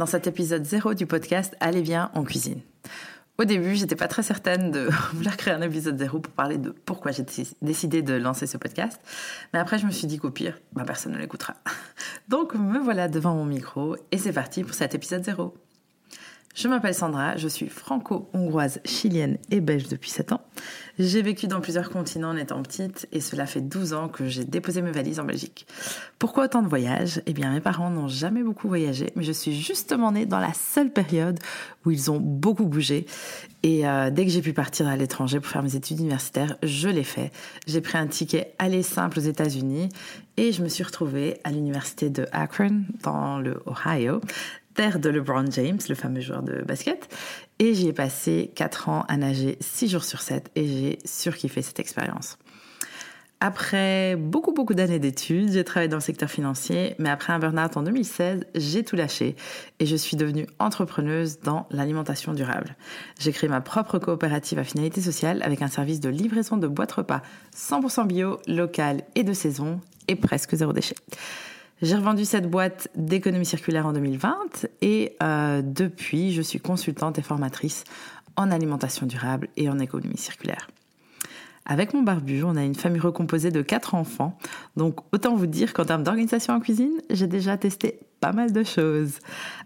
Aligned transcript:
Dans 0.00 0.06
cet 0.06 0.26
épisode 0.26 0.64
0 0.64 0.94
du 0.94 1.04
podcast 1.04 1.54
Allez 1.60 1.82
bien 1.82 2.10
en 2.14 2.24
cuisine. 2.24 2.62
Au 3.36 3.44
début, 3.44 3.74
j'étais 3.74 3.96
pas 3.96 4.08
très 4.08 4.22
certaine 4.22 4.70
de 4.70 4.88
vouloir 5.12 5.36
créer 5.36 5.52
un 5.52 5.60
épisode 5.60 5.98
0 5.98 6.20
pour 6.20 6.32
parler 6.32 6.56
de 6.56 6.70
pourquoi 6.70 7.12
j'ai 7.12 7.22
décidé 7.60 8.00
de 8.00 8.14
lancer 8.14 8.46
ce 8.46 8.56
podcast. 8.56 8.98
Mais 9.52 9.58
après, 9.58 9.78
je 9.78 9.84
me 9.84 9.90
suis 9.90 10.06
dit 10.06 10.16
qu'au 10.16 10.30
pire, 10.30 10.58
ma 10.74 10.84
personne 10.84 11.12
ne 11.12 11.18
l'écoutera. 11.18 11.54
Donc, 12.28 12.54
me 12.54 12.78
voilà 12.78 13.08
devant 13.08 13.34
mon 13.34 13.44
micro 13.44 13.94
et 14.10 14.16
c'est 14.16 14.32
parti 14.32 14.64
pour 14.64 14.72
cet 14.72 14.94
épisode 14.94 15.22
0. 15.22 15.54
Je 16.54 16.68
m'appelle 16.68 16.94
Sandra, 16.94 17.36
je 17.36 17.46
suis 17.46 17.68
franco-hongroise, 17.68 18.80
chilienne 18.86 19.36
et 19.50 19.60
belge 19.60 19.88
depuis 19.88 20.10
7 20.10 20.32
ans. 20.32 20.40
J'ai 20.98 21.22
vécu 21.22 21.46
dans 21.46 21.60
plusieurs 21.60 21.90
continents 21.90 22.30
en 22.30 22.36
étant 22.36 22.62
petite 22.62 23.08
et 23.12 23.20
cela 23.20 23.46
fait 23.46 23.60
12 23.60 23.92
ans 23.92 24.08
que 24.08 24.26
j'ai 24.26 24.44
déposé 24.44 24.82
mes 24.82 24.90
valises 24.90 25.20
en 25.20 25.24
Belgique. 25.24 25.66
Pourquoi 26.18 26.44
autant 26.44 26.62
de 26.62 26.68
voyages? 26.68 27.22
Eh 27.26 27.32
bien 27.32 27.52
mes 27.52 27.60
parents 27.60 27.90
n'ont 27.90 28.08
jamais 28.08 28.42
beaucoup 28.42 28.68
voyagé, 28.68 29.10
mais 29.16 29.22
je 29.22 29.32
suis 29.32 29.58
justement 29.58 30.12
née 30.12 30.26
dans 30.26 30.40
la 30.40 30.52
seule 30.52 30.92
période 30.92 31.38
où 31.84 31.90
ils 31.90 32.10
ont 32.10 32.20
beaucoup 32.20 32.66
bougé. 32.66 33.06
Et 33.62 33.86
euh, 33.86 34.10
dès 34.10 34.24
que 34.24 34.30
j'ai 34.30 34.42
pu 34.42 34.52
partir 34.52 34.88
à 34.88 34.96
l'étranger 34.96 35.40
pour 35.40 35.50
faire 35.50 35.62
mes 35.62 35.76
études 35.76 36.00
universitaires, 36.00 36.56
je 36.62 36.88
l'ai 36.88 37.04
fait. 37.04 37.30
J'ai 37.66 37.80
pris 37.80 37.98
un 37.98 38.06
ticket 38.06 38.54
aller 38.58 38.82
simple 38.82 39.18
aux 39.18 39.22
États-Unis 39.22 39.88
et 40.36 40.52
je 40.52 40.62
me 40.62 40.68
suis 40.68 40.84
retrouvée 40.84 41.38
à 41.44 41.50
l'université 41.50 42.10
de 42.10 42.26
Akron 42.32 42.82
dans 43.02 43.38
le 43.38 43.62
Ohio 43.66 44.20
terre 44.74 44.98
de 44.98 45.10
LeBron 45.10 45.50
James, 45.50 45.78
le 45.88 45.94
fameux 45.94 46.20
joueur 46.20 46.42
de 46.42 46.62
basket. 46.62 47.08
Et 47.60 47.74
j'y 47.74 47.88
ai 47.88 47.92
passé 47.92 48.50
4 48.54 48.88
ans 48.88 49.04
à 49.06 49.18
nager 49.18 49.58
6 49.60 49.88
jours 49.88 50.04
sur 50.04 50.22
7 50.22 50.50
et 50.56 50.66
j'ai 50.66 50.98
surkiffé 51.04 51.60
cette 51.60 51.78
expérience. 51.78 52.38
Après 53.38 54.16
beaucoup 54.16 54.52
beaucoup 54.52 54.72
d'années 54.72 54.98
d'études, 54.98 55.52
j'ai 55.52 55.62
travaillé 55.62 55.88
dans 55.88 55.98
le 55.98 56.02
secteur 56.02 56.30
financier, 56.30 56.94
mais 56.98 57.10
après 57.10 57.34
un 57.34 57.38
burn-out 57.38 57.76
en 57.76 57.82
2016, 57.82 58.46
j'ai 58.54 58.82
tout 58.82 58.96
lâché 58.96 59.36
et 59.78 59.84
je 59.84 59.94
suis 59.94 60.16
devenue 60.16 60.46
entrepreneuse 60.58 61.40
dans 61.40 61.66
l'alimentation 61.70 62.32
durable. 62.32 62.76
J'ai 63.18 63.32
créé 63.32 63.48
ma 63.48 63.60
propre 63.60 63.98
coopérative 63.98 64.58
à 64.58 64.64
finalité 64.64 65.02
sociale 65.02 65.42
avec 65.42 65.60
un 65.60 65.68
service 65.68 66.00
de 66.00 66.08
livraison 66.08 66.56
de 66.56 66.66
boîtes 66.66 66.92
repas 66.92 67.20
100% 67.54 68.06
bio, 68.06 68.38
local 68.46 69.02
et 69.14 69.22
de 69.22 69.34
saison 69.34 69.80
et 70.08 70.16
presque 70.16 70.54
zéro 70.54 70.72
déchet. 70.72 70.96
J'ai 71.82 71.96
revendu 71.96 72.26
cette 72.26 72.50
boîte 72.50 72.88
d'économie 72.94 73.46
circulaire 73.46 73.86
en 73.86 73.94
2020 73.94 74.66
et 74.82 75.16
euh, 75.22 75.62
depuis, 75.64 76.32
je 76.32 76.42
suis 76.42 76.60
consultante 76.60 77.18
et 77.18 77.22
formatrice 77.22 77.84
en 78.36 78.50
alimentation 78.50 79.06
durable 79.06 79.48
et 79.56 79.70
en 79.70 79.78
économie 79.78 80.18
circulaire. 80.18 80.68
Avec 81.64 81.94
mon 81.94 82.02
barbu, 82.02 82.42
on 82.42 82.56
a 82.56 82.64
une 82.64 82.74
famille 82.74 83.00
recomposée 83.00 83.50
de 83.50 83.62
quatre 83.62 83.94
enfants, 83.94 84.36
donc 84.76 84.98
autant 85.14 85.34
vous 85.34 85.46
dire 85.46 85.72
qu'en 85.72 85.86
termes 85.86 86.02
d'organisation 86.02 86.52
en 86.52 86.60
cuisine, 86.60 87.00
j'ai 87.08 87.26
déjà 87.26 87.56
testé 87.56 88.00
pas 88.20 88.32
mal 88.32 88.52
de 88.52 88.62
choses. 88.62 89.18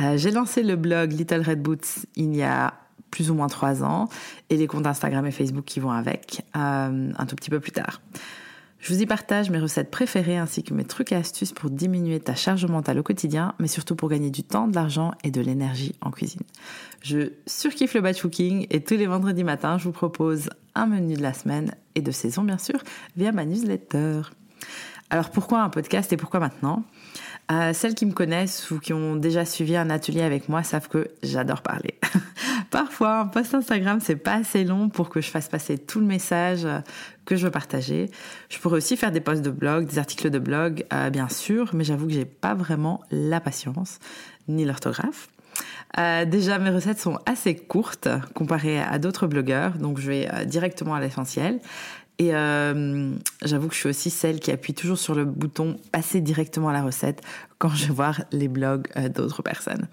Euh, 0.00 0.16
j'ai 0.16 0.30
lancé 0.30 0.62
le 0.62 0.76
blog 0.76 1.12
Little 1.12 1.42
Red 1.42 1.60
Boots 1.60 2.06
il 2.16 2.34
y 2.34 2.42
a 2.42 2.72
plus 3.10 3.30
ou 3.30 3.34
moins 3.34 3.48
trois 3.48 3.84
ans 3.84 4.08
et 4.48 4.56
les 4.56 4.66
comptes 4.66 4.86
Instagram 4.86 5.26
et 5.26 5.30
Facebook 5.30 5.66
qui 5.66 5.80
vont 5.80 5.90
avec 5.90 6.42
euh, 6.56 7.12
un 7.14 7.26
tout 7.26 7.36
petit 7.36 7.50
peu 7.50 7.60
plus 7.60 7.72
tard. 7.72 8.00
Je 8.78 8.94
vous 8.94 9.02
y 9.02 9.06
partage 9.06 9.50
mes 9.50 9.58
recettes 9.58 9.90
préférées 9.90 10.36
ainsi 10.36 10.62
que 10.62 10.72
mes 10.72 10.84
trucs 10.84 11.10
et 11.12 11.16
astuces 11.16 11.52
pour 11.52 11.68
diminuer 11.68 12.20
ta 12.20 12.34
charge 12.34 12.64
mentale 12.66 12.98
au 12.98 13.02
quotidien, 13.02 13.54
mais 13.58 13.66
surtout 13.66 13.96
pour 13.96 14.08
gagner 14.08 14.30
du 14.30 14.44
temps, 14.44 14.68
de 14.68 14.74
l'argent 14.74 15.12
et 15.24 15.30
de 15.30 15.40
l'énergie 15.40 15.94
en 16.00 16.10
cuisine. 16.10 16.42
Je 17.02 17.32
surkiffe 17.46 17.94
le 17.94 18.00
batch 18.00 18.22
cooking 18.22 18.66
et 18.70 18.82
tous 18.82 18.94
les 18.94 19.06
vendredis 19.06 19.44
matins, 19.44 19.78
je 19.78 19.84
vous 19.84 19.92
propose 19.92 20.50
un 20.74 20.86
menu 20.86 21.14
de 21.14 21.22
la 21.22 21.32
semaine 21.32 21.74
et 21.96 22.02
de 22.02 22.10
saison 22.12 22.42
bien 22.42 22.58
sûr 22.58 22.82
via 23.16 23.32
ma 23.32 23.44
newsletter. 23.44 24.22
Alors 25.10 25.30
pourquoi 25.30 25.62
un 25.62 25.70
podcast 25.70 26.12
et 26.12 26.16
pourquoi 26.16 26.40
maintenant? 26.40 26.84
Euh, 27.50 27.72
Celles 27.72 27.94
qui 27.94 28.04
me 28.04 28.12
connaissent 28.12 28.70
ou 28.70 28.78
qui 28.78 28.92
ont 28.92 29.16
déjà 29.16 29.46
suivi 29.46 29.74
un 29.74 29.88
atelier 29.88 30.20
avec 30.20 30.50
moi 30.50 30.62
savent 30.62 30.88
que 30.88 31.08
j'adore 31.22 31.62
parler. 31.62 31.98
Parfois, 32.70 33.20
un 33.20 33.26
post 33.26 33.54
Instagram, 33.54 34.00
c'est 34.02 34.16
pas 34.16 34.34
assez 34.34 34.64
long 34.64 34.90
pour 34.90 35.08
que 35.08 35.22
je 35.22 35.30
fasse 35.30 35.48
passer 35.48 35.78
tout 35.78 36.00
le 36.00 36.06
message 36.06 36.66
euh, 36.66 36.80
que 37.24 37.36
je 37.36 37.46
veux 37.46 37.50
partager. 37.50 38.10
Je 38.50 38.58
pourrais 38.58 38.76
aussi 38.76 38.98
faire 38.98 39.10
des 39.10 39.20
posts 39.20 39.42
de 39.42 39.50
blog, 39.50 39.86
des 39.86 39.98
articles 39.98 40.28
de 40.28 40.38
blog, 40.38 40.84
euh, 40.92 41.08
bien 41.08 41.30
sûr, 41.30 41.70
mais 41.72 41.84
j'avoue 41.84 42.06
que 42.06 42.12
j'ai 42.12 42.26
pas 42.26 42.52
vraiment 42.52 43.00
la 43.10 43.40
patience 43.40 43.98
ni 44.48 44.66
l'orthographe. 44.66 45.28
Euh, 45.98 46.26
déjà, 46.26 46.58
mes 46.58 46.70
recettes 46.70 47.00
sont 47.00 47.18
assez 47.24 47.56
courtes 47.56 48.08
comparées 48.34 48.78
à 48.78 48.98
d'autres 48.98 49.26
blogueurs, 49.26 49.78
donc 49.78 49.98
je 49.98 50.08
vais 50.08 50.28
directement 50.44 50.94
à 50.94 51.00
l'essentiel. 51.00 51.60
Et 52.18 52.30
j'avoue 52.30 53.68
que 53.68 53.74
je 53.74 53.78
suis 53.78 53.88
aussi 53.88 54.10
celle 54.10 54.40
qui 54.40 54.50
appuie 54.50 54.74
toujours 54.74 54.98
sur 54.98 55.14
le 55.14 55.24
bouton 55.24 55.76
passer 55.92 56.20
directement 56.20 56.68
à 56.68 56.72
la 56.72 56.82
recette 56.82 57.22
quand 57.58 57.68
je 57.68 57.92
voir 57.92 58.22
les 58.32 58.48
blogs 58.48 58.88
d'autres 59.14 59.42
personnes. 59.42 59.86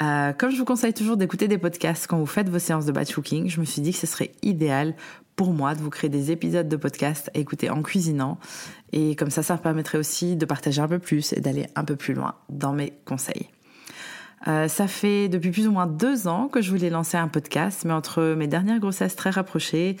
Euh, 0.00 0.32
comme 0.32 0.50
je 0.50 0.58
vous 0.58 0.64
conseille 0.64 0.92
toujours 0.92 1.16
d'écouter 1.16 1.46
des 1.46 1.58
podcasts 1.58 2.06
quand 2.06 2.18
vous 2.18 2.26
faites 2.26 2.48
vos 2.48 2.58
séances 2.58 2.86
de 2.86 2.92
batch 2.92 3.14
cooking, 3.14 3.48
je 3.48 3.60
me 3.60 3.64
suis 3.64 3.80
dit 3.80 3.92
que 3.92 3.98
ce 3.98 4.06
serait 4.06 4.32
idéal 4.42 4.94
pour 5.36 5.52
moi 5.52 5.74
de 5.74 5.80
vous 5.80 5.90
créer 5.90 6.10
des 6.10 6.30
épisodes 6.30 6.68
de 6.68 6.76
podcast 6.76 7.30
à 7.34 7.38
écouter 7.38 7.70
en 7.70 7.82
cuisinant. 7.82 8.38
Et 8.92 9.16
comme 9.16 9.30
ça, 9.30 9.42
ça 9.42 9.54
me 9.54 9.60
permettrait 9.60 9.98
aussi 9.98 10.36
de 10.36 10.46
partager 10.46 10.80
un 10.80 10.88
peu 10.88 10.98
plus 10.98 11.32
et 11.32 11.40
d'aller 11.40 11.66
un 11.74 11.84
peu 11.84 11.96
plus 11.96 12.14
loin 12.14 12.34
dans 12.48 12.72
mes 12.72 12.92
conseils. 13.04 13.48
Euh, 14.46 14.68
ça 14.68 14.86
fait 14.86 15.28
depuis 15.28 15.50
plus 15.50 15.66
ou 15.66 15.72
moins 15.72 15.86
deux 15.86 16.28
ans 16.28 16.48
que 16.48 16.60
je 16.60 16.70
voulais 16.70 16.90
lancer 16.90 17.16
un 17.16 17.28
podcast, 17.28 17.84
mais 17.84 17.92
entre 17.92 18.34
mes 18.34 18.46
dernières 18.46 18.78
grossesses 18.78 19.16
très 19.16 19.30
rapprochées, 19.30 19.96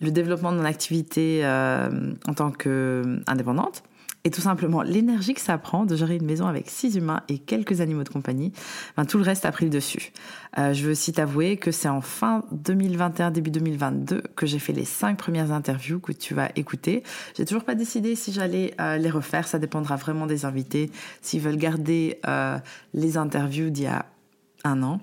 le 0.00 0.10
développement 0.10 0.52
de 0.52 0.58
mon 0.58 0.64
activité 0.64 1.40
euh, 1.42 2.12
en 2.26 2.34
tant 2.34 2.50
qu'indépendante, 2.50 3.82
et 4.24 4.30
tout 4.30 4.40
simplement 4.40 4.82
l'énergie 4.82 5.34
que 5.34 5.40
ça 5.40 5.58
prend 5.58 5.86
de 5.86 5.96
gérer 5.96 6.16
une 6.16 6.26
maison 6.26 6.46
avec 6.46 6.68
six 6.68 6.96
humains 6.96 7.22
et 7.28 7.38
quelques 7.38 7.80
animaux 7.80 8.04
de 8.04 8.08
compagnie, 8.08 8.52
ben, 8.96 9.04
tout 9.04 9.18
le 9.18 9.24
reste 9.24 9.44
a 9.44 9.52
pris 9.52 9.66
le 9.66 9.70
dessus. 9.70 10.12
Euh, 10.58 10.72
je 10.72 10.84
veux 10.84 10.92
aussi 10.92 11.12
t'avouer 11.12 11.56
que 11.56 11.70
c'est 11.70 11.88
en 11.88 12.00
fin 12.00 12.44
2021, 12.52 13.30
début 13.30 13.50
2022 13.50 14.22
que 14.36 14.46
j'ai 14.46 14.58
fait 14.58 14.72
les 14.72 14.84
cinq 14.84 15.18
premières 15.18 15.52
interviews 15.52 16.00
que 16.00 16.12
tu 16.12 16.34
vas 16.34 16.50
écouter. 16.56 17.02
J'ai 17.36 17.44
toujours 17.44 17.64
pas 17.64 17.74
décidé 17.74 18.14
si 18.14 18.32
j'allais 18.32 18.74
euh, 18.80 18.96
les 18.96 19.10
refaire, 19.10 19.46
ça 19.46 19.58
dépendra 19.58 19.96
vraiment 19.96 20.26
des 20.26 20.44
invités, 20.44 20.90
s'ils 21.22 21.40
veulent 21.40 21.56
garder 21.56 22.18
euh, 22.26 22.58
les 22.94 23.16
interviews 23.16 23.70
d'il 23.70 23.84
y 23.84 23.86
a 23.86 24.06
un 24.64 24.82
an 24.82 25.00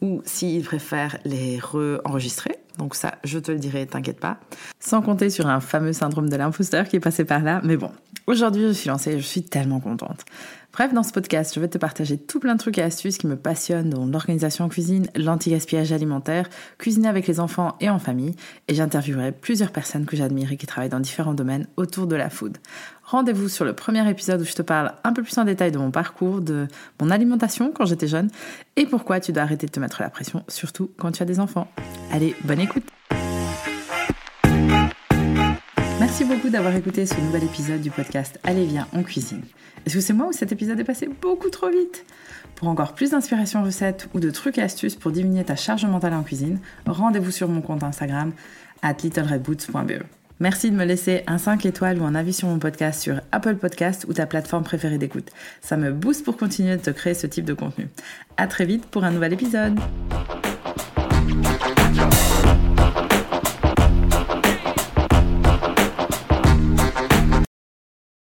ou 0.00 0.22
s'ils 0.24 0.64
préfèrent 0.64 1.18
les 1.24 1.58
re-enregistrer. 1.58 2.56
Donc 2.78 2.94
ça, 2.94 3.14
je 3.24 3.38
te 3.38 3.52
le 3.52 3.58
dirai, 3.58 3.86
t'inquiète 3.86 4.18
pas. 4.18 4.38
Sans 4.80 5.00
compter 5.00 5.30
sur 5.30 5.46
un 5.46 5.60
fameux 5.60 5.92
syndrome 5.92 6.28
de 6.28 6.36
l'imposteur 6.36 6.88
qui 6.88 6.96
est 6.96 7.00
passé 7.00 7.24
par 7.24 7.40
là. 7.40 7.60
Mais 7.62 7.76
bon, 7.76 7.92
aujourd'hui, 8.26 8.62
je 8.62 8.72
suis 8.72 8.88
lancée 8.88 9.12
et 9.12 9.20
je 9.20 9.26
suis 9.26 9.42
tellement 9.42 9.80
contente. 9.80 10.24
Bref, 10.72 10.92
dans 10.92 11.04
ce 11.04 11.12
podcast, 11.12 11.54
je 11.54 11.60
vais 11.60 11.68
te 11.68 11.78
partager 11.78 12.18
tout 12.18 12.40
plein 12.40 12.54
de 12.54 12.58
trucs 12.58 12.78
et 12.78 12.82
astuces 12.82 13.16
qui 13.16 13.28
me 13.28 13.36
passionnent, 13.36 13.90
dont 13.90 14.06
l'organisation 14.06 14.64
en 14.64 14.68
cuisine, 14.68 15.06
l'anti-gaspillage 15.14 15.92
alimentaire, 15.92 16.48
cuisiner 16.78 17.06
avec 17.06 17.28
les 17.28 17.38
enfants 17.38 17.76
et 17.80 17.88
en 17.88 18.00
famille. 18.00 18.34
Et 18.66 18.74
j'interviewerai 18.74 19.30
plusieurs 19.30 19.70
personnes 19.70 20.04
que 20.04 20.16
j'admire 20.16 20.50
et 20.50 20.56
qui 20.56 20.66
travaillent 20.66 20.88
dans 20.88 20.98
différents 20.98 21.34
domaines 21.34 21.68
autour 21.76 22.08
de 22.08 22.16
la 22.16 22.28
food. 22.28 22.58
Rendez-vous 23.04 23.48
sur 23.48 23.64
le 23.64 23.72
premier 23.72 24.08
épisode 24.10 24.40
où 24.40 24.44
je 24.44 24.54
te 24.54 24.62
parle 24.62 24.94
un 25.04 25.12
peu 25.12 25.22
plus 25.22 25.38
en 25.38 25.44
détail 25.44 25.70
de 25.70 25.78
mon 25.78 25.92
parcours, 25.92 26.40
de 26.40 26.66
mon 27.00 27.10
alimentation 27.10 27.70
quand 27.72 27.84
j'étais 27.84 28.08
jeune 28.08 28.30
et 28.74 28.86
pourquoi 28.86 29.20
tu 29.20 29.32
dois 29.32 29.44
arrêter 29.44 29.66
de 29.66 29.72
te 29.72 29.78
mettre 29.78 30.02
la 30.02 30.10
pression, 30.10 30.42
surtout 30.48 30.90
quand 30.96 31.12
tu 31.12 31.22
as 31.22 31.26
des 31.26 31.38
enfants. 31.38 31.68
Allez, 32.10 32.34
bonne 32.42 32.60
écoute 32.60 32.84
Merci 36.16 36.32
beaucoup 36.32 36.48
d'avoir 36.48 36.76
écouté 36.76 37.06
ce 37.06 37.20
nouvel 37.20 37.42
épisode 37.42 37.80
du 37.80 37.90
podcast 37.90 38.38
Allez 38.44 38.66
viens, 38.66 38.86
on 38.92 39.02
cuisine. 39.02 39.42
Est-ce 39.84 39.96
que 39.96 40.00
c'est 40.00 40.12
moi 40.12 40.28
ou 40.28 40.32
cet 40.32 40.52
épisode 40.52 40.78
est 40.78 40.84
passé 40.84 41.10
beaucoup 41.20 41.50
trop 41.50 41.68
vite? 41.68 42.06
Pour 42.54 42.68
encore 42.68 42.94
plus 42.94 43.10
d'inspiration 43.10 43.64
recettes 43.64 44.08
ou 44.14 44.20
de 44.20 44.30
trucs 44.30 44.56
et 44.58 44.62
astuces 44.62 44.94
pour 44.94 45.10
diminuer 45.10 45.42
ta 45.42 45.56
charge 45.56 45.84
mentale 45.86 46.14
en 46.14 46.22
cuisine, 46.22 46.60
rendez-vous 46.86 47.32
sur 47.32 47.48
mon 47.48 47.60
compte 47.62 47.82
Instagram 47.82 48.30
at 48.80 48.94
littleredboots.be. 49.02 50.04
Merci 50.38 50.70
de 50.70 50.76
me 50.76 50.84
laisser 50.84 51.24
un 51.26 51.38
5 51.38 51.66
étoiles 51.66 52.00
ou 52.00 52.04
un 52.04 52.14
avis 52.14 52.32
sur 52.32 52.46
mon 52.46 52.60
podcast 52.60 53.02
sur 53.02 53.20
Apple 53.32 53.56
Podcast 53.56 54.06
ou 54.08 54.12
ta 54.12 54.26
plateforme 54.26 54.62
préférée 54.62 54.98
d'écoute. 54.98 55.32
Ça 55.62 55.76
me 55.76 55.90
booste 55.90 56.24
pour 56.24 56.36
continuer 56.36 56.76
de 56.76 56.82
te 56.82 56.90
créer 56.90 57.14
ce 57.14 57.26
type 57.26 57.44
de 57.44 57.54
contenu. 57.54 57.88
À 58.36 58.46
très 58.46 58.66
vite 58.66 58.86
pour 58.86 59.02
un 59.02 59.10
nouvel 59.10 59.32
épisode. 59.32 59.80